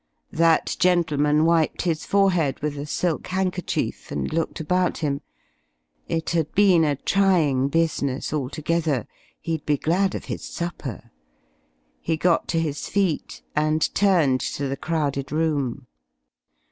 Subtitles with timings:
[0.33, 5.21] That gentleman wiped his forehead with a silk handkerchief and looked about him.
[6.07, 9.05] It had been a trying business altogether.
[9.41, 11.11] He'd be glad of his supper.
[11.99, 15.85] He got to his feet and turned to the crowded room.